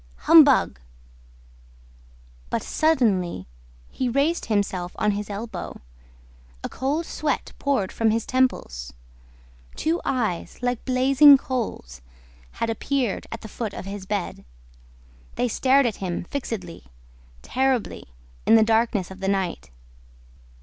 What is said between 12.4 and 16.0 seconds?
had appeared at the foot of his bed. They stared at